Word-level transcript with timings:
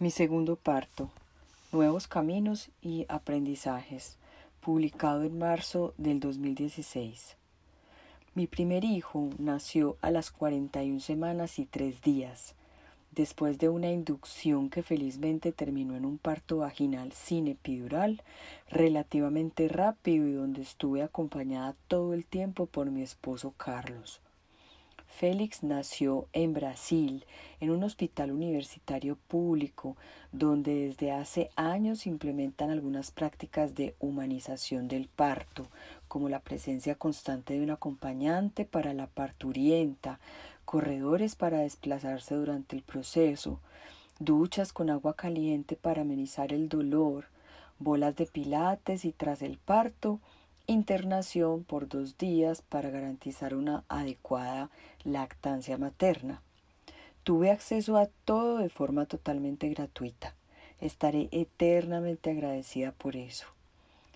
Mi 0.00 0.10
segundo 0.10 0.56
parto, 0.56 1.10
Nuevos 1.72 2.08
Caminos 2.08 2.70
y 2.80 3.04
Aprendizajes, 3.10 4.16
publicado 4.62 5.24
en 5.24 5.38
marzo 5.38 5.92
del 5.98 6.20
2016. 6.20 7.36
Mi 8.34 8.46
primer 8.46 8.82
hijo 8.82 9.28
nació 9.38 9.98
a 10.00 10.10
las 10.10 10.30
41 10.30 11.00
semanas 11.00 11.58
y 11.58 11.66
tres 11.66 12.00
días, 12.00 12.54
después 13.10 13.58
de 13.58 13.68
una 13.68 13.90
inducción 13.90 14.70
que 14.70 14.82
felizmente 14.82 15.52
terminó 15.52 15.94
en 15.96 16.06
un 16.06 16.16
parto 16.16 16.56
vaginal 16.56 17.12
sin 17.12 17.46
epidural, 17.46 18.22
relativamente 18.70 19.68
rápido 19.68 20.26
y 20.26 20.32
donde 20.32 20.62
estuve 20.62 21.02
acompañada 21.02 21.76
todo 21.88 22.14
el 22.14 22.24
tiempo 22.24 22.64
por 22.64 22.90
mi 22.90 23.02
esposo 23.02 23.52
Carlos. 23.58 24.22
Félix 25.10 25.62
nació 25.62 26.28
en 26.32 26.54
Brasil, 26.54 27.26
en 27.60 27.70
un 27.70 27.82
hospital 27.82 28.32
universitario 28.32 29.16
público, 29.16 29.96
donde 30.32 30.86
desde 30.86 31.12
hace 31.12 31.50
años 31.56 32.06
implementan 32.06 32.70
algunas 32.70 33.10
prácticas 33.10 33.74
de 33.74 33.94
humanización 33.98 34.88
del 34.88 35.08
parto, 35.08 35.66
como 36.08 36.28
la 36.28 36.40
presencia 36.40 36.94
constante 36.94 37.54
de 37.54 37.62
un 37.62 37.70
acompañante 37.70 38.64
para 38.64 38.94
la 38.94 39.08
parturienta, 39.08 40.20
corredores 40.64 41.34
para 41.34 41.58
desplazarse 41.58 42.34
durante 42.34 42.76
el 42.76 42.82
proceso, 42.82 43.60
duchas 44.20 44.72
con 44.72 44.88
agua 44.88 45.16
caliente 45.16 45.76
para 45.76 46.02
amenizar 46.02 46.52
el 46.52 46.68
dolor, 46.68 47.26
bolas 47.78 48.16
de 48.16 48.26
pilates 48.26 49.04
y 49.04 49.12
tras 49.12 49.42
el 49.42 49.58
parto, 49.58 50.20
internación 50.70 51.64
por 51.64 51.88
dos 51.88 52.16
días 52.16 52.62
para 52.62 52.90
garantizar 52.90 53.56
una 53.56 53.82
adecuada 53.88 54.70
lactancia 55.02 55.76
materna. 55.78 56.42
Tuve 57.24 57.50
acceso 57.50 57.96
a 57.96 58.06
todo 58.24 58.58
de 58.58 58.68
forma 58.68 59.06
totalmente 59.06 59.68
gratuita. 59.68 60.36
Estaré 60.80 61.28
eternamente 61.32 62.30
agradecida 62.30 62.92
por 62.92 63.16
eso. 63.16 63.46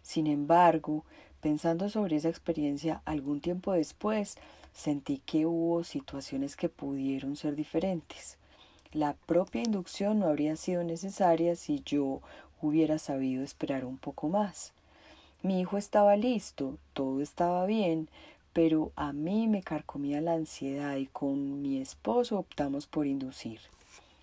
Sin 0.02 0.28
embargo, 0.28 1.04
pensando 1.40 1.88
sobre 1.88 2.16
esa 2.16 2.28
experiencia 2.28 3.02
algún 3.04 3.40
tiempo 3.40 3.72
después, 3.72 4.36
sentí 4.72 5.18
que 5.26 5.46
hubo 5.46 5.82
situaciones 5.82 6.54
que 6.54 6.68
pudieron 6.68 7.34
ser 7.34 7.56
diferentes. 7.56 8.38
La 8.92 9.14
propia 9.26 9.62
inducción 9.62 10.20
no 10.20 10.26
habría 10.26 10.54
sido 10.54 10.84
necesaria 10.84 11.56
si 11.56 11.82
yo 11.84 12.20
hubiera 12.60 13.00
sabido 13.00 13.42
esperar 13.42 13.84
un 13.84 13.98
poco 13.98 14.28
más. 14.28 14.73
Mi 15.44 15.60
hijo 15.60 15.76
estaba 15.76 16.16
listo, 16.16 16.78
todo 16.94 17.20
estaba 17.20 17.66
bien, 17.66 18.08
pero 18.54 18.92
a 18.96 19.12
mí 19.12 19.46
me 19.46 19.62
carcomía 19.62 20.22
la 20.22 20.32
ansiedad 20.32 20.96
y 20.96 21.04
con 21.04 21.60
mi 21.60 21.82
esposo 21.82 22.38
optamos 22.38 22.86
por 22.86 23.06
inducir. 23.06 23.60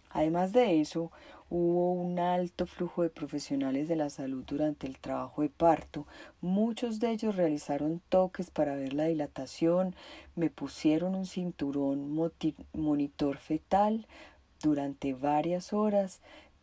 Además 0.10 0.52
de 0.52 0.82
eso, 0.82 1.12
hubo 1.52 1.94
un 1.94 2.18
alto 2.18 2.66
flujo 2.66 3.04
de 3.04 3.12
profesionales 3.12 3.88
de 3.88 3.98
la 3.98 4.10
salud 4.10 4.44
durante 4.48 4.88
el 4.88 4.98
trabajo 4.98 5.44
de 5.44 5.50
parto. 5.50 6.08
Muchos 6.42 7.00
de 7.00 7.12
ellos 7.12 7.36
realizaron 7.36 8.02
toques 8.10 8.50
para 8.50 8.76
ver 8.76 8.94
la 8.94 9.06
dilatación, 9.06 9.94
me 10.36 10.50
pusieron 10.50 11.14
un 11.14 11.28
cinturón 11.28 12.18
monitor 12.74 13.38
fetal 13.38 14.08
durante 14.60 15.14
varias 15.14 15.72
horas, 15.72 16.20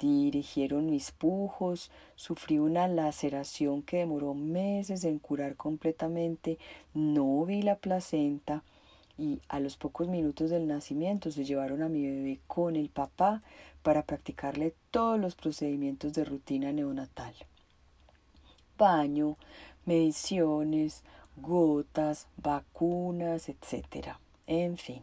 dirigieron 0.07 0.91
mis 0.91 1.13
pujos, 1.13 1.91
sufrí 2.15 2.59
una 2.59 2.87
laceración 2.89 3.83
que 3.83 3.99
demoró 3.99 4.35
meses 4.35 5.05
en 5.05 5.19
curar 5.19 5.57
completamente, 5.57 6.59
no 6.95 7.45
vi 7.45 7.63
la 7.63 7.77
placenta 7.77 8.63
y 9.19 9.41
a 9.49 9.59
los 9.59 9.77
pocos 9.77 10.07
minutos 10.09 10.51
del 10.51 10.69
nacimiento 10.69 11.31
se 11.33 11.45
llevaron 11.45 11.83
a 11.83 11.89
mi 11.89 12.07
bebé 12.07 12.39
con 12.47 12.77
el 12.77 12.89
papá 12.89 13.43
para 13.83 14.05
practicarle 14.05 14.75
todos 14.91 15.19
los 15.19 15.35
procedimientos 15.35 16.13
de 16.13 16.25
rutina 16.25 16.73
neonatal. 16.73 17.35
Baño, 18.79 19.37
mediciones, 19.85 21.03
gotas, 21.37 22.29
vacunas, 22.37 23.49
etc. 23.49 24.17
En 24.47 24.77
fin. 24.77 25.03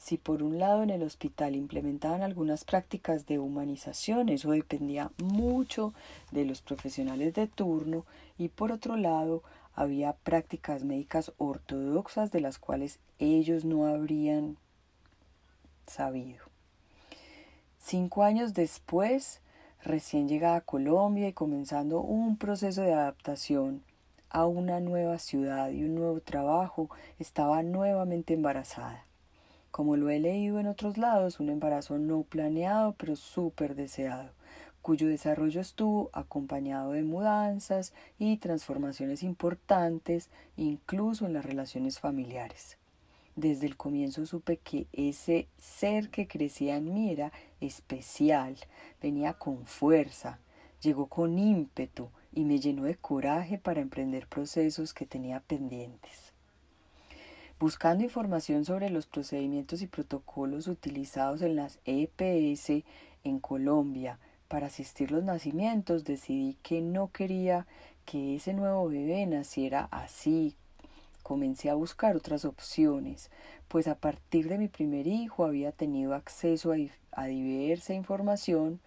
Si 0.00 0.16
por 0.16 0.42
un 0.42 0.58
lado 0.58 0.82
en 0.82 0.88
el 0.88 1.02
hospital 1.02 1.54
implementaban 1.54 2.22
algunas 2.22 2.64
prácticas 2.64 3.26
de 3.26 3.38
humanización, 3.38 4.30
eso 4.30 4.50
dependía 4.50 5.10
mucho 5.18 5.92
de 6.30 6.46
los 6.46 6.62
profesionales 6.62 7.34
de 7.34 7.46
turno, 7.46 8.06
y 8.38 8.48
por 8.48 8.72
otro 8.72 8.96
lado 8.96 9.42
había 9.74 10.14
prácticas 10.14 10.84
médicas 10.84 11.32
ortodoxas 11.36 12.30
de 12.30 12.40
las 12.40 12.58
cuales 12.58 12.98
ellos 13.18 13.66
no 13.66 13.84
habrían 13.84 14.56
sabido. 15.86 16.46
Cinco 17.78 18.22
años 18.22 18.54
después, 18.54 19.42
recién 19.84 20.30
llegada 20.30 20.56
a 20.56 20.60
Colombia 20.62 21.28
y 21.28 21.34
comenzando 21.34 22.00
un 22.00 22.38
proceso 22.38 22.80
de 22.80 22.94
adaptación 22.94 23.82
a 24.30 24.46
una 24.46 24.80
nueva 24.80 25.18
ciudad 25.18 25.68
y 25.68 25.84
un 25.84 25.94
nuevo 25.94 26.20
trabajo, 26.20 26.88
estaba 27.18 27.62
nuevamente 27.62 28.32
embarazada 28.32 29.04
como 29.70 29.96
lo 29.96 30.10
he 30.10 30.18
leído 30.18 30.58
en 30.58 30.66
otros 30.66 30.98
lados, 30.98 31.40
un 31.40 31.48
embarazo 31.48 31.98
no 31.98 32.22
planeado 32.22 32.94
pero 32.98 33.16
súper 33.16 33.74
deseado, 33.74 34.30
cuyo 34.82 35.08
desarrollo 35.08 35.60
estuvo 35.60 36.10
acompañado 36.12 36.92
de 36.92 37.02
mudanzas 37.02 37.92
y 38.18 38.38
transformaciones 38.38 39.22
importantes, 39.22 40.30
incluso 40.56 41.26
en 41.26 41.34
las 41.34 41.44
relaciones 41.44 42.00
familiares. 42.00 42.78
Desde 43.36 43.66
el 43.66 43.76
comienzo 43.76 44.26
supe 44.26 44.58
que 44.58 44.86
ese 44.92 45.48
ser 45.56 46.10
que 46.10 46.26
crecía 46.26 46.76
en 46.76 46.92
mí 46.92 47.10
era 47.10 47.32
especial, 47.60 48.56
venía 49.00 49.34
con 49.34 49.66
fuerza, 49.66 50.40
llegó 50.82 51.06
con 51.06 51.38
ímpetu 51.38 52.08
y 52.32 52.44
me 52.44 52.58
llenó 52.58 52.84
de 52.84 52.96
coraje 52.96 53.58
para 53.58 53.80
emprender 53.80 54.26
procesos 54.26 54.92
que 54.92 55.06
tenía 55.06 55.40
pendientes. 55.40 56.29
Buscando 57.60 58.02
información 58.02 58.64
sobre 58.64 58.88
los 58.88 59.06
procedimientos 59.06 59.82
y 59.82 59.86
protocolos 59.86 60.66
utilizados 60.66 61.42
en 61.42 61.56
las 61.56 61.78
EPS 61.84 62.84
en 63.22 63.38
Colombia 63.38 64.18
para 64.48 64.68
asistir 64.68 65.10
los 65.10 65.24
nacimientos, 65.24 66.04
decidí 66.04 66.56
que 66.62 66.80
no 66.80 67.12
quería 67.12 67.66
que 68.06 68.36
ese 68.36 68.54
nuevo 68.54 68.88
bebé 68.88 69.26
naciera 69.26 69.88
así. 69.90 70.56
Comencé 71.22 71.68
a 71.68 71.74
buscar 71.74 72.16
otras 72.16 72.46
opciones, 72.46 73.30
pues 73.68 73.88
a 73.88 73.94
partir 73.94 74.48
de 74.48 74.56
mi 74.56 74.68
primer 74.68 75.06
hijo 75.06 75.44
había 75.44 75.70
tenido 75.70 76.14
acceso 76.14 76.72
a, 77.12 77.26
diversa 77.26 77.92
información 77.92 78.80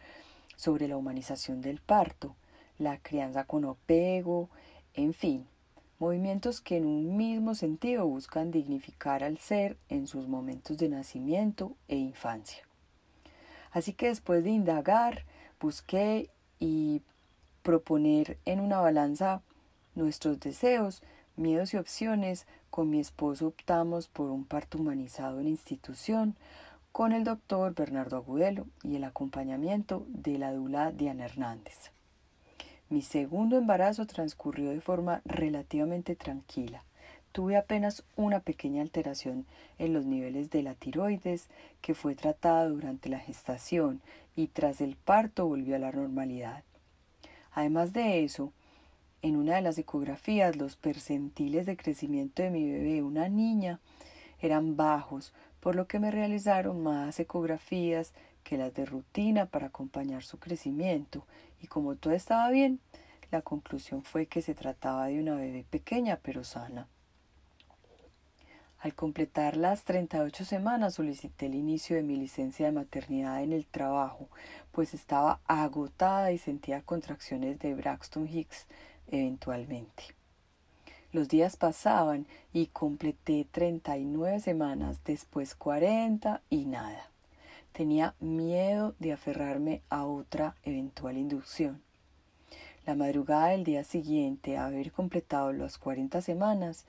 sobre 0.55 0.87
la 0.87 0.97
humanización 0.97 1.61
del 1.61 1.79
parto, 1.79 2.35
la 2.79 2.97
crianza 2.97 3.43
con 3.43 3.65
apego, 3.65 4.49
en 4.95 5.13
fin, 5.13 5.45
movimientos 6.03 6.59
que 6.59 6.75
en 6.75 6.85
un 6.85 7.15
mismo 7.15 7.55
sentido 7.55 8.05
buscan 8.05 8.51
dignificar 8.51 9.23
al 9.23 9.37
ser 9.37 9.77
en 9.87 10.05
sus 10.05 10.27
momentos 10.27 10.77
de 10.77 10.89
nacimiento 10.89 11.77
e 11.87 11.95
infancia. 11.95 12.61
Así 13.71 13.93
que 13.93 14.07
después 14.07 14.43
de 14.43 14.49
indagar, 14.49 15.23
busqué 15.61 16.29
y 16.59 17.01
proponer 17.61 18.37
en 18.43 18.59
una 18.59 18.81
balanza 18.81 19.41
nuestros 19.95 20.41
deseos, 20.41 21.03
miedos 21.37 21.73
y 21.73 21.77
opciones, 21.77 22.47
con 22.69 22.89
mi 22.89 22.99
esposo 22.99 23.47
optamos 23.47 24.09
por 24.09 24.29
un 24.29 24.43
parto 24.43 24.79
humanizado 24.79 25.39
en 25.39 25.47
institución 25.47 26.35
con 26.91 27.13
el 27.13 27.23
doctor 27.23 27.73
Bernardo 27.75 28.17
Agudelo 28.17 28.67
y 28.83 28.97
el 28.97 29.05
acompañamiento 29.05 30.05
de 30.09 30.37
la 30.37 30.51
dula 30.51 30.91
Diana 30.91 31.23
Hernández. 31.23 31.93
Mi 32.93 33.01
segundo 33.01 33.57
embarazo 33.57 34.05
transcurrió 34.05 34.69
de 34.69 34.79
forma 34.79 35.23
relativamente 35.25 36.15
tranquila. 36.15 36.83
Tuve 37.31 37.57
apenas 37.57 38.03
una 38.15 38.41
pequeña 38.41 38.83
alteración 38.83 39.47
en 39.79 39.93
los 39.93 40.05
niveles 40.05 40.51
de 40.51 40.61
la 40.61 40.75
tiroides 40.75 41.47
que 41.81 41.95
fue 41.95 42.13
tratada 42.13 42.69
durante 42.69 43.09
la 43.09 43.17
gestación 43.17 43.99
y 44.35 44.45
tras 44.45 44.79
el 44.79 44.95
parto 44.95 45.47
volvió 45.47 45.75
a 45.75 45.79
la 45.79 45.91
normalidad. 45.91 46.61
Además 47.51 47.93
de 47.93 48.23
eso, 48.23 48.53
en 49.23 49.37
una 49.37 49.55
de 49.55 49.63
las 49.63 49.79
ecografías 49.79 50.55
los 50.55 50.75
percentiles 50.75 51.65
de 51.65 51.75
crecimiento 51.75 52.43
de 52.43 52.51
mi 52.51 52.71
bebé, 52.71 53.01
una 53.01 53.27
niña, 53.27 53.79
eran 54.39 54.75
bajos, 54.77 55.33
por 55.61 55.75
lo 55.75 55.87
que 55.87 55.97
me 55.97 56.11
realizaron 56.11 56.83
más 56.83 57.19
ecografías 57.19 58.13
que 58.43 58.57
las 58.57 58.73
de 58.73 58.85
rutina 58.85 59.45
para 59.45 59.67
acompañar 59.67 60.23
su 60.23 60.37
crecimiento, 60.39 61.25
y 61.61 61.67
como 61.67 61.95
todo 61.95 62.13
estaba 62.13 62.49
bien, 62.49 62.79
la 63.31 63.41
conclusión 63.41 64.03
fue 64.03 64.27
que 64.27 64.41
se 64.41 64.53
trataba 64.53 65.07
de 65.07 65.19
una 65.19 65.35
bebé 65.35 65.65
pequeña 65.69 66.19
pero 66.21 66.43
sana. 66.43 66.87
Al 68.83 68.93
completar 68.95 69.55
las 69.55 69.85
38 69.85 70.43
semanas 70.43 70.95
solicité 70.95 71.45
el 71.45 71.55
inicio 71.55 71.95
de 71.95 72.03
mi 72.03 72.17
licencia 72.17 72.65
de 72.65 72.73
maternidad 72.73 73.41
en 73.41 73.53
el 73.53 73.65
trabajo, 73.65 74.27
pues 74.73 74.93
estaba 74.93 75.39
agotada 75.47 76.33
y 76.33 76.37
sentía 76.37 76.81
contracciones 76.81 77.59
de 77.59 77.75
Braxton 77.75 78.27
Hicks 78.27 78.67
eventualmente. 79.07 80.03
Los 81.13 81.29
días 81.29 81.55
pasaban 81.55 82.27
y 82.51 82.67
completé 82.67 83.47
39 83.49 84.41
semanas, 84.41 84.99
después 85.05 85.55
40 85.55 86.41
y 86.49 86.65
nada. 86.65 87.12
Tenía 87.73 88.13
miedo 88.19 88.93
de 88.99 89.13
aferrarme 89.13 89.81
a 89.89 90.05
otra 90.05 90.55
eventual 90.63 91.17
inducción. 91.17 91.81
La 92.85 92.93
madrugada 92.93 93.47
del 93.47 93.63
día 93.63 93.83
siguiente, 93.83 94.57
a 94.57 94.67
haber 94.67 94.91
completado 94.91 95.51
las 95.53 95.79
cuarenta 95.79 96.21
semanas, 96.21 96.85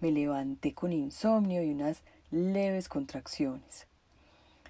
me 0.00 0.12
levanté 0.12 0.74
con 0.74 0.92
insomnio 0.92 1.64
y 1.64 1.72
unas 1.72 2.02
leves 2.30 2.88
contracciones. 2.88 3.88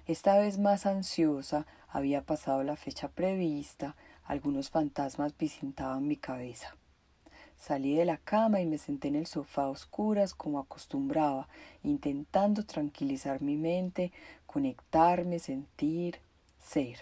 Esta 0.07 0.39
vez 0.39 0.57
más 0.57 0.87
ansiosa, 0.87 1.67
había 1.87 2.23
pasado 2.23 2.63
la 2.63 2.75
fecha 2.75 3.07
prevista, 3.07 3.95
algunos 4.25 4.71
fantasmas 4.71 5.37
visitaban 5.37 6.07
mi 6.07 6.15
cabeza. 6.15 6.75
Salí 7.59 7.93
de 7.93 8.05
la 8.05 8.15
cama 8.15 8.61
y 8.61 8.65
me 8.65 8.77
senté 8.77 9.09
en 9.09 9.15
el 9.15 9.27
sofá 9.27 9.63
a 9.63 9.69
oscuras 9.69 10.33
como 10.33 10.59
acostumbraba, 10.59 11.49
intentando 11.83 12.65
tranquilizar 12.65 13.41
mi 13.41 13.57
mente, 13.57 14.13
conectarme, 14.45 15.39
sentir, 15.39 16.19
ser. 16.57 16.99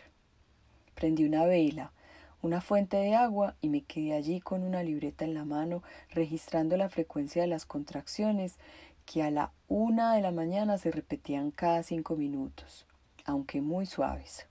Prendí 0.96 1.26
una 1.26 1.46
vela, 1.46 1.92
una 2.42 2.60
fuente 2.60 2.98
de 2.98 3.14
agua 3.14 3.56
y 3.62 3.70
me 3.70 3.84
quedé 3.84 4.14
allí 4.14 4.42
con 4.42 4.64
una 4.64 4.82
libreta 4.82 5.26
en 5.26 5.36
la 5.36 5.46
mano 5.46 5.84
registrando 6.10 6.76
la 6.76 6.90
frecuencia 6.90 7.44
de 7.44 7.48
las 7.48 7.68
contracciones 7.68 8.58
que 9.06 9.22
a 9.22 9.30
la 9.30 9.52
una 9.68 10.16
de 10.16 10.22
la 10.22 10.32
mañana 10.32 10.80
se 10.80 10.90
repetían 10.90 11.52
cada 11.52 11.84
cinco 11.84 12.16
minutos, 12.16 12.88
aunque 13.26 13.62
muy 13.62 13.86
suaves. 13.86 14.48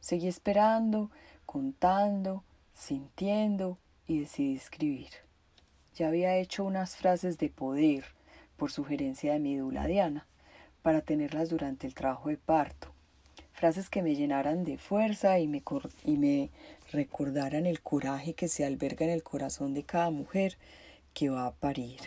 Seguí 0.00 0.26
esperando, 0.26 1.08
contando, 1.46 2.42
sintiendo 2.74 3.78
y 4.10 4.18
decidí 4.18 4.56
escribir. 4.56 5.10
Ya 5.94 6.08
había 6.08 6.36
hecho 6.36 6.64
unas 6.64 6.96
frases 6.96 7.38
de 7.38 7.48
poder, 7.48 8.04
por 8.56 8.72
sugerencia 8.72 9.32
de 9.32 9.38
mi 9.38 9.56
dula 9.56 9.86
Diana, 9.86 10.26
para 10.82 11.00
tenerlas 11.00 11.48
durante 11.48 11.86
el 11.86 11.94
trabajo 11.94 12.28
de 12.28 12.36
parto 12.36 12.92
frases 13.52 13.90
que 13.90 14.00
me 14.00 14.16
llenaran 14.16 14.64
de 14.64 14.78
fuerza 14.78 15.38
y 15.38 15.46
me, 15.46 15.62
y 16.06 16.16
me 16.16 16.48
recordaran 16.92 17.66
el 17.66 17.82
coraje 17.82 18.32
que 18.32 18.48
se 18.48 18.64
alberga 18.64 19.04
en 19.04 19.12
el 19.12 19.22
corazón 19.22 19.74
de 19.74 19.82
cada 19.82 20.08
mujer 20.08 20.56
que 21.12 21.28
va 21.28 21.44
a 21.44 21.52
parir. 21.52 22.00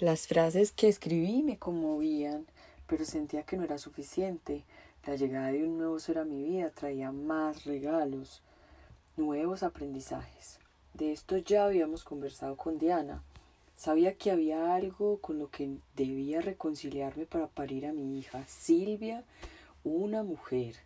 Las 0.00 0.26
frases 0.26 0.72
que 0.72 0.88
escribí 0.88 1.42
me 1.42 1.58
conmovían, 1.58 2.46
pero 2.86 3.04
sentía 3.04 3.42
que 3.42 3.58
no 3.58 3.64
era 3.64 3.76
suficiente. 3.76 4.64
La 5.04 5.14
llegada 5.14 5.48
de 5.48 5.62
un 5.62 5.76
nuevo 5.76 5.98
ser 5.98 6.16
a 6.16 6.24
mi 6.24 6.42
vida 6.42 6.70
traía 6.70 7.12
más 7.12 7.66
regalos, 7.66 8.40
nuevos 9.18 9.62
aprendizajes. 9.62 10.58
De 10.94 11.12
esto 11.12 11.36
ya 11.36 11.66
habíamos 11.66 12.02
conversado 12.02 12.56
con 12.56 12.78
Diana. 12.78 13.22
Sabía 13.76 14.14
que 14.14 14.30
había 14.30 14.74
algo 14.74 15.18
con 15.18 15.38
lo 15.38 15.50
que 15.50 15.76
debía 15.96 16.40
reconciliarme 16.40 17.26
para 17.26 17.48
parir 17.48 17.84
a 17.84 17.92
mi 17.92 18.18
hija, 18.18 18.46
Silvia, 18.48 19.22
una 19.84 20.22
mujer. 20.22 20.76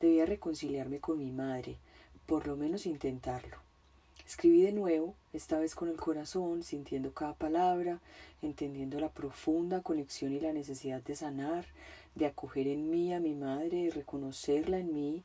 Debía 0.00 0.26
reconciliarme 0.26 0.98
con 0.98 1.20
mi 1.20 1.30
madre, 1.30 1.76
por 2.26 2.48
lo 2.48 2.56
menos 2.56 2.86
intentarlo. 2.86 3.56
Escribí 4.26 4.62
de 4.62 4.72
nuevo, 4.72 5.14
esta 5.34 5.58
vez 5.58 5.74
con 5.74 5.88
el 5.88 5.96
corazón, 5.96 6.62
sintiendo 6.62 7.12
cada 7.12 7.34
palabra, 7.34 8.00
entendiendo 8.40 8.98
la 8.98 9.10
profunda 9.10 9.82
conexión 9.82 10.32
y 10.32 10.40
la 10.40 10.52
necesidad 10.52 11.02
de 11.02 11.14
sanar, 11.14 11.66
de 12.14 12.26
acoger 12.26 12.66
en 12.68 12.90
mí 12.90 13.12
a 13.12 13.20
mi 13.20 13.34
madre, 13.34 13.84
de 13.84 13.90
reconocerla 13.90 14.78
en 14.78 14.94
mí, 14.94 15.22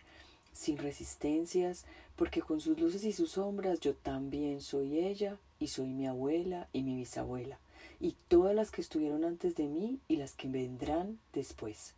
sin 0.52 0.78
resistencias, 0.78 1.86
porque 2.18 2.42
con 2.42 2.60
sus 2.60 2.78
luces 2.78 3.06
y 3.06 3.14
sus 3.14 3.32
sombras 3.32 3.80
yo 3.80 3.96
también 3.96 4.60
soy 4.60 5.00
ella 5.00 5.38
y 5.60 5.68
soy 5.68 5.94
mi 5.94 6.06
abuela 6.06 6.68
y 6.74 6.84
mi 6.84 6.98
bisabuela, 6.98 7.58
y 8.02 8.16
todas 8.28 8.54
las 8.54 8.70
que 8.70 8.82
estuvieron 8.82 9.24
antes 9.24 9.56
de 9.56 9.68
mí 9.68 10.00
y 10.10 10.18
las 10.18 10.34
que 10.34 10.50
vendrán 10.50 11.20
después. 11.32 11.94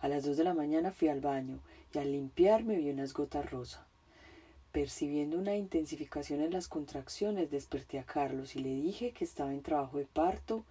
A 0.00 0.08
las 0.08 0.24
dos 0.24 0.38
de 0.38 0.44
la 0.44 0.54
mañana 0.54 0.92
fui 0.92 1.08
al 1.08 1.20
baño 1.20 1.58
y 1.92 1.98
al 1.98 2.12
limpiarme 2.12 2.76
vi 2.76 2.88
unas 2.88 3.12
gotas 3.12 3.50
rosa. 3.50 3.86
Percibiendo 4.72 5.36
una 5.36 5.56
intensificación 5.56 6.40
en 6.42 6.52
las 6.52 6.68
contracciones, 6.68 7.50
desperté 7.50 7.98
a 7.98 8.04
Carlos 8.04 8.54
y 8.54 8.60
le 8.60 8.74
dije 8.74 9.10
que 9.10 9.24
estaba 9.24 9.52
en 9.52 9.62
trabajo 9.62 9.98
de 9.98 10.04
parto 10.04 10.64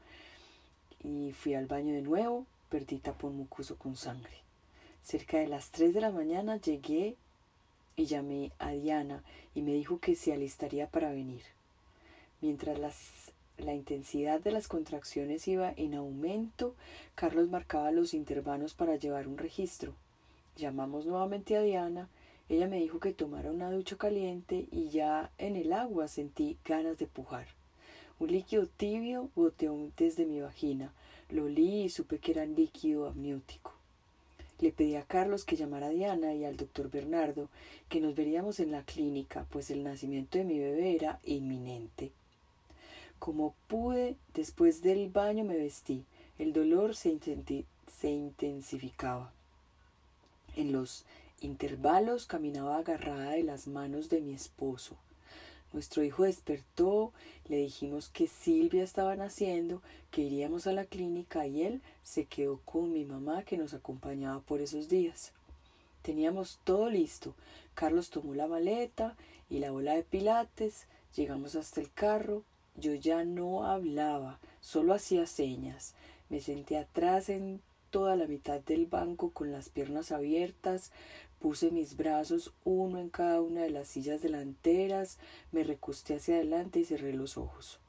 y 1.03 1.33
fui 1.33 1.53
al 1.53 1.65
baño 1.65 1.93
de 1.93 2.01
nuevo, 2.01 2.45
perdí 2.69 2.99
tapón 2.99 3.35
mucoso 3.35 3.77
con 3.77 3.97
sangre. 3.97 4.37
Cerca 5.03 5.37
de 5.37 5.47
las 5.47 5.71
tres 5.71 5.93
de 5.93 6.01
la 6.01 6.11
mañana 6.11 6.57
llegué 6.57 7.15
y 7.97 8.05
llamé 8.05 8.51
a 8.59 8.71
Diana 8.71 9.23
y 9.53 9.61
me 9.61 9.73
dijo 9.73 9.99
que 9.99 10.15
se 10.15 10.31
alistaría 10.31 10.87
para 10.87 11.11
venir. 11.11 11.41
Mientras 12.41 12.79
la 13.57 13.73
intensidad 13.73 14.39
de 14.39 14.53
las 14.53 14.69
contracciones 14.69 15.45
iba 15.49 15.73
en 15.75 15.93
aumento, 15.93 16.73
Carlos 17.15 17.49
marcaba 17.49 17.91
los 17.91 18.13
intervalos 18.13 18.73
para 18.73 18.95
llevar 18.95 19.27
un 19.27 19.37
registro. 19.37 19.93
Llamamos 20.55 21.05
nuevamente 21.05 21.57
a 21.57 21.61
Diana, 21.61 22.07
ella 22.49 22.67
me 22.67 22.79
dijo 22.79 22.99
que 22.99 23.13
tomara 23.13 23.51
una 23.51 23.71
ducha 23.71 23.95
caliente 23.95 24.67
y 24.71 24.89
ya 24.89 25.31
en 25.37 25.55
el 25.55 25.71
agua 25.71 26.07
sentí 26.07 26.57
ganas 26.65 26.97
de 26.97 27.05
pujar. 27.05 27.47
Un 28.19 28.31
líquido 28.31 28.65
tibio 28.65 29.29
goteó 29.35 29.77
desde 29.95 30.25
mi 30.25 30.41
vagina, 30.41 30.91
lo 31.29 31.45
olí 31.45 31.83
y 31.83 31.89
supe 31.89 32.17
que 32.17 32.31
era 32.31 32.45
líquido 32.45 33.07
amniótico. 33.07 33.73
Le 34.59 34.71
pedí 34.71 34.95
a 34.95 35.03
Carlos 35.03 35.45
que 35.45 35.55
llamara 35.55 35.87
a 35.87 35.91
Diana 35.91 36.33
y 36.33 36.43
al 36.43 36.57
doctor 36.57 36.89
Bernardo 36.89 37.49
que 37.87 38.01
nos 38.01 38.15
veríamos 38.15 38.59
en 38.59 38.71
la 38.71 38.83
clínica, 38.83 39.45
pues 39.51 39.69
el 39.69 39.83
nacimiento 39.83 40.37
de 40.37 40.43
mi 40.43 40.59
bebé 40.59 40.95
era 40.95 41.19
inminente. 41.23 42.11
Como 43.19 43.53
pude, 43.67 44.15
después 44.33 44.81
del 44.81 45.09
baño 45.09 45.43
me 45.45 45.55
vestí. 45.55 46.03
El 46.37 46.51
dolor 46.51 46.95
se, 46.95 47.17
se 47.87 48.09
intensificaba. 48.09 49.31
En 50.55 50.71
los 50.73 51.05
intervalos 51.43 52.25
caminaba 52.25 52.77
agarrada 52.77 53.31
de 53.31 53.43
las 53.43 53.67
manos 53.67 54.09
de 54.09 54.21
mi 54.21 54.33
esposo. 54.33 54.95
Nuestro 55.71 56.03
hijo 56.03 56.23
despertó, 56.23 57.13
le 57.47 57.57
dijimos 57.57 58.09
que 58.09 58.27
Silvia 58.27 58.83
estaba 58.83 59.15
naciendo, 59.15 59.81
que 60.09 60.21
iríamos 60.21 60.65
a 60.65 60.71
la 60.71 60.85
clínica 60.85 61.45
y 61.45 61.63
él 61.63 61.81
se 62.03 62.25
quedó 62.25 62.59
con 62.65 62.91
mi 62.91 63.05
mamá 63.05 63.43
que 63.43 63.57
nos 63.57 63.73
acompañaba 63.73 64.39
por 64.39 64.61
esos 64.61 64.89
días. 64.89 65.31
Teníamos 66.01 66.59
todo 66.63 66.89
listo. 66.89 67.35
Carlos 67.75 68.09
tomó 68.09 68.33
la 68.33 68.47
maleta 68.47 69.15
y 69.49 69.59
la 69.59 69.71
bola 69.71 69.93
de 69.93 70.03
pilates, 70.03 70.87
llegamos 71.15 71.55
hasta 71.55 71.81
el 71.81 71.91
carro. 71.91 72.43
Yo 72.75 72.95
ya 72.95 73.23
no 73.23 73.65
hablaba, 73.65 74.39
solo 74.61 74.93
hacía 74.93 75.27
señas. 75.27 75.93
Me 76.29 76.39
senté 76.39 76.77
atrás 76.77 77.29
en 77.29 77.61
toda 77.89 78.15
la 78.15 78.27
mitad 78.27 78.59
del 78.61 78.85
banco 78.85 79.31
con 79.31 79.51
las 79.51 79.69
piernas 79.69 80.11
abiertas, 80.11 80.91
Puse 81.39 81.71
mis 81.71 81.95
brazos 81.95 82.53
uno 82.65 82.99
en 82.99 83.09
cada 83.09 83.41
una 83.41 83.61
de 83.61 83.69
las 83.69 83.87
sillas 83.87 84.21
delanteras, 84.21 85.17
me 85.51 85.63
recosté 85.63 86.15
hacia 86.15 86.35
adelante 86.35 86.79
y 86.79 86.85
cerré 86.85 87.13
los 87.13 87.37
ojos. 87.37 87.79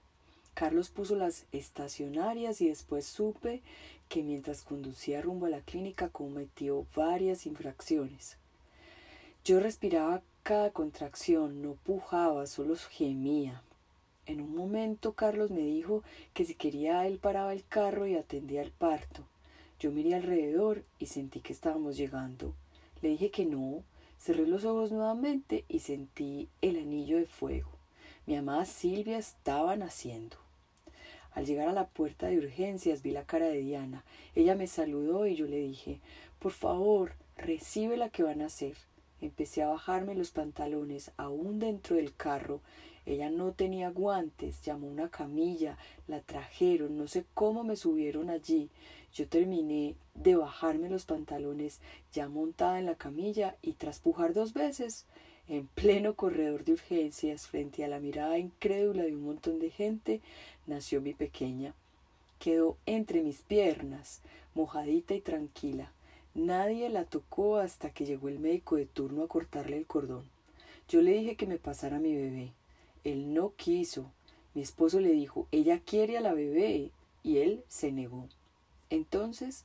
Carlos 0.55 0.91
puso 0.91 1.17
las 1.17 1.47
estacionarias 1.53 2.61
y 2.61 2.69
después 2.69 3.07
supe 3.07 3.63
que 4.09 4.23
mientras 4.23 4.63
conducía 4.63 5.23
rumbo 5.23 5.47
a 5.47 5.51
la 5.51 5.63
clínica 5.63 6.09
cometió 6.09 6.87
varias 6.95 7.47
infracciones. 7.47 8.37
Yo 9.45 9.59
respiraba 9.59 10.23
cada 10.43 10.71
contracción, 10.71 11.63
no 11.63 11.73
pujaba, 11.75 12.47
solo 12.47 12.77
gemía. 12.77 13.63
En 14.27 14.41
un 14.41 14.55
momento 14.55 15.15
Carlos 15.15 15.51
me 15.51 15.63
dijo 15.63 16.05
que 16.35 16.45
si 16.45 16.55
quería 16.55 17.07
él 17.07 17.19
paraba 17.19 17.53
el 17.53 17.65
carro 17.65 18.07
y 18.07 18.17
atendía 18.17 18.63
el 18.63 18.71
parto. 18.71 19.25
Yo 19.79 19.91
miré 19.91 20.15
alrededor 20.15 20.85
y 20.99 21.07
sentí 21.07 21.41
que 21.41 21.53
estábamos 21.53 21.97
llegando. 21.97 22.55
Le 23.03 23.11
dije 23.11 23.31
que 23.31 23.47
no, 23.47 23.83
cerré 24.19 24.47
los 24.47 24.65
ojos 24.65 24.93
nuevamente 24.93 25.65
y 25.69 25.79
sentí 25.79 26.49
el 26.61 26.77
anillo 26.77 27.17
de 27.17 27.27
fuego. 27.27 27.71
Mi 28.27 28.37
amada 28.37 28.67
Silvia 28.67 29.19
estaba 29.19 29.75
naciendo. 29.77 30.37
Al 31.33 31.47
llegar 31.47 31.69
a 31.69 31.73
la 31.73 31.87
puerta 31.87 32.27
de 32.27 32.39
urgencias 32.39 33.03
vi 33.03 33.13
la 33.13 33.25
cara 33.25 33.47
de 33.47 33.61
Diana. 33.61 34.05
Ella 34.35 34.55
me 34.55 34.67
saludó 34.67 35.27
y 35.27 35.37
yo 35.37 35.47
le 35.47 35.59
dije, 35.59 36.01
por 36.39 36.53
favor, 36.53 37.13
recibe 37.37 37.97
la 37.97 38.11
que 38.11 38.23
van 38.23 38.43
a 38.43 38.47
hacer. 38.47 38.75
Empecé 39.21 39.63
a 39.63 39.69
bajarme 39.69 40.15
los 40.15 40.31
pantalones 40.31 41.13
aún 41.17 41.59
dentro 41.59 41.97
del 41.97 42.15
carro. 42.15 42.61
Ella 43.07 43.31
no 43.31 43.53
tenía 43.53 43.91
guantes, 43.91 44.63
llamó 44.63 44.87
una 44.87 45.09
camilla, 45.11 45.79
la 46.07 46.21
trajeron, 46.21 46.97
no 46.97 47.09
sé 47.09 47.25
cómo 47.35 47.65
me 47.65 47.77
subieron 47.77 48.31
allí. 48.31 48.69
Yo 49.13 49.27
terminé 49.27 49.97
de 50.15 50.37
bajarme 50.37 50.89
los 50.89 51.05
pantalones 51.05 51.81
ya 52.13 52.29
montada 52.29 52.79
en 52.79 52.87
la 52.87 52.95
camilla 52.95 53.57
y 53.63 53.73
tras 53.73 53.99
pujar 53.99 54.35
dos 54.35 54.53
veces, 54.53 55.07
en 55.49 55.67
pleno 55.67 56.15
corredor 56.15 56.65
de 56.65 56.75
urgencias, 56.75 57.49
frente 57.49 57.85
a 57.85 57.89
la 57.89 57.99
mirada 57.99 58.39
incrédula 58.39 59.03
de 59.03 59.17
un 59.17 59.25
montón 59.25 59.59
de 59.59 59.71
gente, 59.71 60.21
nació 60.67 61.01
mi 61.01 61.13
pequeña. 61.13 61.75
Quedó 62.39 62.77
entre 62.87 63.23
mis 63.23 63.43
piernas, 63.43 64.21
mojadita 64.55 65.15
y 65.15 65.21
tranquila. 65.21 65.91
Nadie 66.35 66.89
la 66.89 67.05
tocó 67.05 67.57
hasta 67.57 67.91
que 67.91 68.07
llegó 68.07 68.29
el 68.29 68.39
médico 68.39 68.77
de 68.77 68.87
turno 68.87 69.25
a 69.25 69.29
cortarle 69.29 69.77
el 69.77 69.87
cordón. 69.87 70.25
Yo 70.89 71.03
le 71.03 71.13
dije 71.13 71.35
que 71.35 71.47
me 71.47 71.59
pasara 71.59 71.99
mi 71.99 72.15
bebé. 72.15 72.53
Él 73.05 73.33
no 73.35 73.55
quiso. 73.57 74.13
Mi 74.55 74.63
esposo 74.63 75.01
le 75.01 75.13
dijo, 75.13 75.47
ella 75.53 75.81
quiere 75.81 76.19
a 76.19 76.21
la 76.21 76.33
bebé, 76.33 76.91
y 77.23 77.39
él 77.39 77.65
se 77.69 77.93
negó. 77.93 78.29
Entonces 78.89 79.65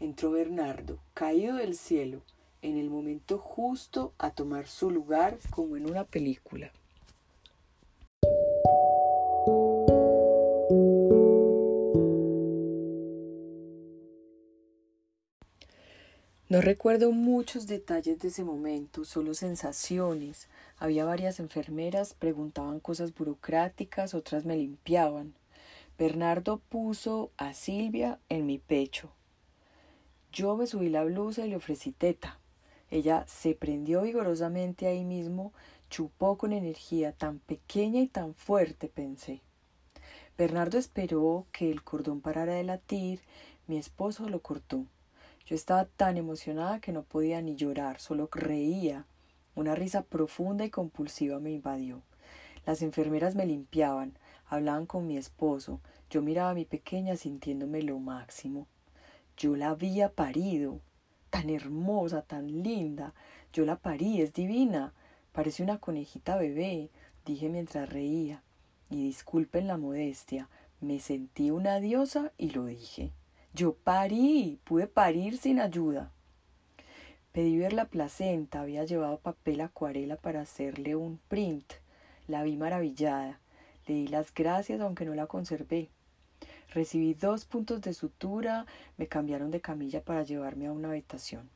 entró 0.00 0.30
Bernardo, 0.30 0.98
caído 1.14 1.56
del 1.56 1.74
cielo, 1.74 2.22
en 2.62 2.76
el 2.76 2.90
momento 2.90 3.38
justo 3.38 4.12
a 4.18 4.30
tomar 4.30 4.66
su 4.66 4.90
lugar 4.90 5.38
como 5.50 5.76
en 5.76 5.88
una 5.88 6.04
película. 6.04 6.72
No 16.56 16.62
recuerdo 16.62 17.12
muchos 17.12 17.66
detalles 17.66 18.18
de 18.20 18.28
ese 18.28 18.42
momento, 18.42 19.04
solo 19.04 19.34
sensaciones. 19.34 20.48
Había 20.78 21.04
varias 21.04 21.38
enfermeras, 21.38 22.14
preguntaban 22.14 22.80
cosas 22.80 23.14
burocráticas, 23.14 24.14
otras 24.14 24.46
me 24.46 24.56
limpiaban. 24.56 25.34
Bernardo 25.98 26.62
puso 26.70 27.30
a 27.36 27.52
Silvia 27.52 28.20
en 28.30 28.46
mi 28.46 28.56
pecho. 28.56 29.10
Yo 30.32 30.56
me 30.56 30.66
subí 30.66 30.88
la 30.88 31.04
blusa 31.04 31.44
y 31.44 31.50
le 31.50 31.56
ofrecí 31.56 31.92
teta. 31.92 32.38
Ella 32.90 33.26
se 33.28 33.54
prendió 33.54 34.00
vigorosamente 34.00 34.86
ahí 34.86 35.04
mismo, 35.04 35.52
chupó 35.90 36.38
con 36.38 36.54
energía 36.54 37.12
tan 37.12 37.38
pequeña 37.38 38.00
y 38.00 38.06
tan 38.06 38.32
fuerte, 38.32 38.88
pensé. 38.88 39.42
Bernardo 40.38 40.78
esperó 40.78 41.44
que 41.52 41.70
el 41.70 41.82
cordón 41.82 42.22
parara 42.22 42.54
de 42.54 42.64
latir, 42.64 43.20
mi 43.66 43.76
esposo 43.76 44.26
lo 44.30 44.40
cortó. 44.40 44.86
Yo 45.46 45.54
estaba 45.54 45.84
tan 45.84 46.16
emocionada 46.16 46.80
que 46.80 46.90
no 46.90 47.04
podía 47.04 47.40
ni 47.40 47.54
llorar, 47.54 48.00
solo 48.00 48.28
reía. 48.32 49.06
Una 49.54 49.76
risa 49.76 50.02
profunda 50.02 50.64
y 50.64 50.70
compulsiva 50.70 51.38
me 51.38 51.52
invadió. 51.52 52.02
Las 52.66 52.82
enfermeras 52.82 53.36
me 53.36 53.46
limpiaban, 53.46 54.18
hablaban 54.48 54.86
con 54.86 55.06
mi 55.06 55.16
esposo. 55.16 55.80
Yo 56.10 56.20
miraba 56.20 56.50
a 56.50 56.54
mi 56.54 56.64
pequeña 56.64 57.16
sintiéndome 57.16 57.82
lo 57.82 58.00
máximo. 58.00 58.66
Yo 59.36 59.54
la 59.54 59.70
había 59.70 60.10
parido, 60.10 60.80
tan 61.30 61.48
hermosa, 61.48 62.22
tan 62.22 62.64
linda. 62.64 63.14
Yo 63.52 63.64
la 63.64 63.76
parí, 63.76 64.20
es 64.22 64.32
divina. 64.32 64.94
Parece 65.30 65.62
una 65.62 65.78
conejita 65.78 66.36
bebé, 66.36 66.90
dije 67.24 67.48
mientras 67.48 67.88
reía. 67.88 68.42
Y 68.90 69.04
disculpen 69.04 69.68
la 69.68 69.76
modestia, 69.76 70.48
me 70.80 70.98
sentí 70.98 71.52
una 71.52 71.78
diosa 71.78 72.32
y 72.36 72.50
lo 72.50 72.64
dije. 72.64 73.12
Yo 73.56 73.72
parí, 73.72 74.60
pude 74.64 74.86
parir 74.86 75.38
sin 75.38 75.60
ayuda. 75.60 76.12
Pedí 77.32 77.56
ver 77.56 77.72
la 77.72 77.86
placenta, 77.86 78.60
había 78.60 78.84
llevado 78.84 79.18
papel 79.18 79.62
acuarela 79.62 80.16
para 80.16 80.42
hacerle 80.42 80.94
un 80.94 81.18
print. 81.28 81.72
La 82.28 82.42
vi 82.42 82.58
maravillada. 82.58 83.40
Le 83.86 83.94
di 83.94 84.08
las 84.08 84.34
gracias 84.34 84.82
aunque 84.82 85.06
no 85.06 85.14
la 85.14 85.26
conservé. 85.26 85.88
Recibí 86.74 87.14
dos 87.14 87.46
puntos 87.46 87.80
de 87.80 87.94
sutura, 87.94 88.66
me 88.98 89.06
cambiaron 89.06 89.50
de 89.50 89.62
camilla 89.62 90.04
para 90.04 90.22
llevarme 90.22 90.66
a 90.66 90.72
una 90.72 90.90
habitación. 90.90 91.48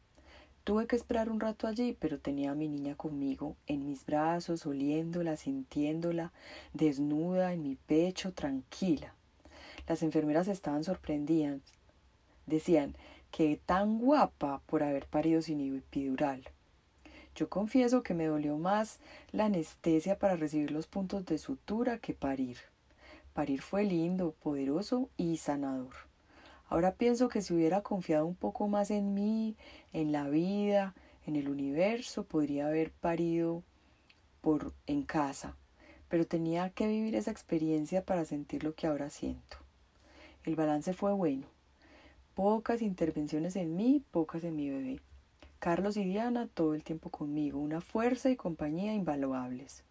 Tuve 0.64 0.86
que 0.86 0.96
esperar 0.96 1.28
un 1.28 1.38
rato 1.38 1.66
allí, 1.66 1.94
pero 2.00 2.18
tenía 2.18 2.52
a 2.52 2.54
mi 2.54 2.68
niña 2.68 2.94
conmigo, 2.94 3.56
en 3.66 3.84
mis 3.84 4.06
brazos, 4.06 4.64
oliéndola, 4.64 5.36
sintiéndola, 5.36 6.32
desnuda, 6.72 7.52
en 7.52 7.62
mi 7.62 7.76
pecho, 7.76 8.32
tranquila. 8.32 9.14
Las 9.86 10.02
enfermeras 10.02 10.48
estaban 10.48 10.82
sorprendidas, 10.82 11.60
Decían 12.50 12.96
que 13.30 13.60
tan 13.64 14.00
guapa 14.00 14.60
por 14.66 14.82
haber 14.82 15.06
parido 15.06 15.40
sin 15.40 15.76
epidural. 15.76 16.42
Yo 17.36 17.48
confieso 17.48 18.02
que 18.02 18.12
me 18.12 18.26
dolió 18.26 18.58
más 18.58 18.98
la 19.30 19.44
anestesia 19.44 20.18
para 20.18 20.34
recibir 20.34 20.72
los 20.72 20.88
puntos 20.88 21.24
de 21.26 21.38
sutura 21.38 21.98
que 21.98 22.12
parir. 22.12 22.56
Parir 23.34 23.62
fue 23.62 23.84
lindo, 23.84 24.34
poderoso 24.42 25.08
y 25.16 25.36
sanador. 25.36 25.94
Ahora 26.68 26.94
pienso 26.94 27.28
que 27.28 27.40
si 27.40 27.54
hubiera 27.54 27.82
confiado 27.82 28.26
un 28.26 28.34
poco 28.34 28.66
más 28.66 28.90
en 28.90 29.14
mí, 29.14 29.54
en 29.92 30.10
la 30.10 30.28
vida, 30.28 30.96
en 31.28 31.36
el 31.36 31.48
universo, 31.48 32.24
podría 32.24 32.66
haber 32.66 32.90
parido 32.90 33.62
por 34.40 34.72
en 34.88 35.04
casa, 35.04 35.54
pero 36.08 36.26
tenía 36.26 36.70
que 36.70 36.88
vivir 36.88 37.14
esa 37.14 37.30
experiencia 37.30 38.04
para 38.04 38.24
sentir 38.24 38.64
lo 38.64 38.74
que 38.74 38.88
ahora 38.88 39.08
siento. 39.08 39.58
El 40.44 40.56
balance 40.56 40.94
fue 40.94 41.12
bueno. 41.12 41.46
Pocas 42.34 42.80
intervenciones 42.80 43.56
en 43.56 43.74
mí, 43.76 44.04
pocas 44.12 44.44
en 44.44 44.54
mi 44.54 44.70
bebé. 44.70 45.00
Carlos 45.58 45.96
y 45.96 46.04
Diana 46.04 46.46
todo 46.46 46.74
el 46.74 46.84
tiempo 46.84 47.10
conmigo, 47.10 47.58
una 47.58 47.80
fuerza 47.80 48.30
y 48.30 48.36
compañía 48.36 48.94
invaluables. 48.94 49.82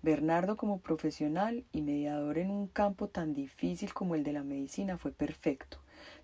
Bernardo 0.00 0.56
como 0.56 0.78
profesional 0.78 1.64
y 1.72 1.82
mediador 1.82 2.38
en 2.38 2.50
un 2.50 2.68
campo 2.68 3.08
tan 3.08 3.34
difícil 3.34 3.92
como 3.92 4.14
el 4.14 4.22
de 4.22 4.32
la 4.32 4.44
medicina 4.44 4.96
fue 4.96 5.10
perfecto. 5.10 5.78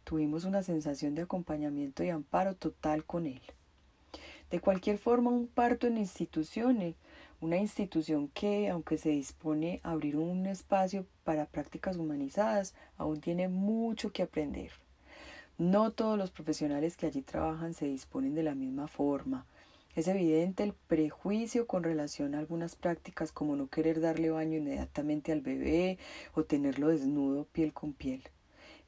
Tuvimos 0.04 0.44
una 0.44 0.62
sensación 0.62 1.16
de 1.16 1.22
acompañamiento 1.22 2.04
y 2.04 2.08
amparo 2.08 2.54
total 2.54 3.04
con 3.04 3.26
él. 3.26 3.42
De 4.50 4.60
cualquier 4.60 4.96
forma, 4.96 5.30
un 5.30 5.48
parto 5.48 5.88
en 5.88 5.98
instituciones, 5.98 6.94
una 7.40 7.56
institución 7.56 8.28
que, 8.28 8.70
aunque 8.70 8.96
se 8.96 9.10
dispone 9.10 9.80
a 9.82 9.90
abrir 9.90 10.16
un 10.16 10.46
espacio 10.46 11.04
para 11.24 11.46
prácticas 11.46 11.96
humanizadas, 11.96 12.74
aún 12.96 13.20
tiene 13.20 13.48
mucho 13.48 14.12
que 14.12 14.22
aprender. 14.22 14.70
No 15.58 15.92
todos 15.92 16.18
los 16.18 16.32
profesionales 16.32 16.96
que 16.96 17.06
allí 17.06 17.22
trabajan 17.22 17.74
se 17.74 17.86
disponen 17.86 18.34
de 18.34 18.42
la 18.42 18.56
misma 18.56 18.88
forma. 18.88 19.46
Es 19.94 20.08
evidente 20.08 20.64
el 20.64 20.72
prejuicio 20.72 21.68
con 21.68 21.84
relación 21.84 22.34
a 22.34 22.40
algunas 22.40 22.74
prácticas 22.74 23.30
como 23.30 23.54
no 23.54 23.68
querer 23.68 24.00
darle 24.00 24.30
baño 24.30 24.58
inmediatamente 24.58 25.30
al 25.30 25.42
bebé 25.42 25.98
o 26.34 26.42
tenerlo 26.42 26.88
desnudo 26.88 27.44
piel 27.44 27.72
con 27.72 27.92
piel. 27.92 28.24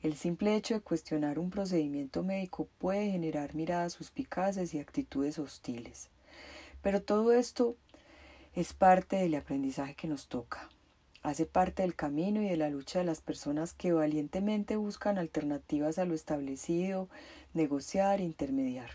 El 0.02 0.16
simple 0.16 0.56
hecho 0.56 0.74
de 0.74 0.80
cuestionar 0.80 1.38
un 1.38 1.50
procedimiento 1.50 2.24
médico 2.24 2.68
puede 2.78 3.12
generar 3.12 3.54
miradas 3.54 3.92
suspicaces 3.92 4.74
y 4.74 4.80
actitudes 4.80 5.38
hostiles. 5.38 6.08
Pero 6.82 7.00
todo 7.00 7.32
esto 7.32 7.76
es 8.56 8.72
parte 8.72 9.14
del 9.14 9.36
aprendizaje 9.36 9.94
que 9.94 10.08
nos 10.08 10.26
toca 10.26 10.68
hace 11.26 11.44
parte 11.44 11.82
del 11.82 11.96
camino 11.96 12.40
y 12.40 12.48
de 12.48 12.56
la 12.56 12.70
lucha 12.70 13.00
de 13.00 13.04
las 13.04 13.20
personas 13.20 13.72
que 13.72 13.92
valientemente 13.92 14.76
buscan 14.76 15.18
alternativas 15.18 15.98
a 15.98 16.04
lo 16.04 16.14
establecido, 16.14 17.08
negociar, 17.52 18.20
intermediar. 18.20 18.90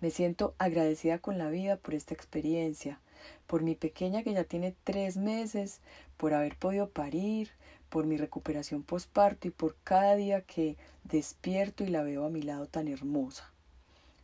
Me 0.00 0.10
siento 0.10 0.56
agradecida 0.58 1.20
con 1.20 1.38
la 1.38 1.48
vida 1.48 1.76
por 1.76 1.94
esta 1.94 2.12
experiencia, 2.12 2.98
por 3.46 3.62
mi 3.62 3.76
pequeña 3.76 4.24
que 4.24 4.32
ya 4.32 4.42
tiene 4.42 4.74
tres 4.82 5.16
meses, 5.16 5.80
por 6.16 6.34
haber 6.34 6.56
podido 6.56 6.88
parir, 6.88 7.50
por 7.88 8.04
mi 8.04 8.16
recuperación 8.16 8.82
posparto 8.82 9.46
y 9.46 9.52
por 9.52 9.76
cada 9.84 10.16
día 10.16 10.40
que 10.40 10.76
despierto 11.04 11.84
y 11.84 11.86
la 11.86 12.02
veo 12.02 12.24
a 12.24 12.30
mi 12.30 12.42
lado 12.42 12.66
tan 12.66 12.88
hermosa. 12.88 13.48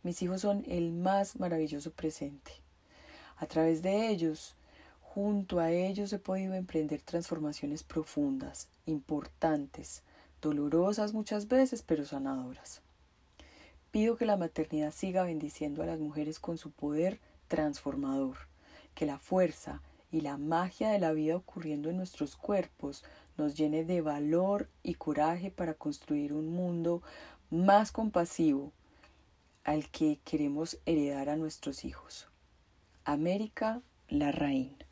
Mis 0.03 0.21
hijos 0.21 0.41
son 0.41 0.65
el 0.67 0.91
más 0.91 1.39
maravilloso 1.39 1.91
presente. 1.91 2.51
A 3.37 3.45
través 3.45 3.81
de 3.81 4.09
ellos 4.09 4.57
Junto 5.13 5.59
a 5.59 5.71
ellos 5.71 6.13
he 6.13 6.19
podido 6.19 6.53
emprender 6.53 7.01
transformaciones 7.01 7.83
profundas, 7.83 8.69
importantes, 8.85 10.03
dolorosas 10.41 11.11
muchas 11.11 11.49
veces, 11.49 11.81
pero 11.81 12.05
sanadoras. 12.05 12.79
Pido 13.91 14.15
que 14.15 14.25
la 14.25 14.37
maternidad 14.37 14.93
siga 14.93 15.23
bendiciendo 15.23 15.83
a 15.83 15.85
las 15.85 15.99
mujeres 15.99 16.39
con 16.39 16.57
su 16.57 16.71
poder 16.71 17.19
transformador, 17.49 18.37
que 18.95 19.05
la 19.05 19.19
fuerza 19.19 19.81
y 20.13 20.21
la 20.21 20.37
magia 20.37 20.91
de 20.91 20.99
la 20.99 21.11
vida 21.11 21.35
ocurriendo 21.35 21.89
en 21.89 21.97
nuestros 21.97 22.37
cuerpos 22.37 23.03
nos 23.35 23.55
llene 23.55 23.83
de 23.83 23.99
valor 23.99 24.69
y 24.81 24.93
coraje 24.93 25.51
para 25.51 25.73
construir 25.73 26.31
un 26.31 26.47
mundo 26.47 27.03
más 27.49 27.91
compasivo 27.91 28.71
al 29.65 29.89
que 29.89 30.19
queremos 30.23 30.77
heredar 30.85 31.27
a 31.27 31.35
nuestros 31.35 31.83
hijos. 31.83 32.29
América 33.03 33.81
la 34.07 34.31
Reina. 34.31 34.90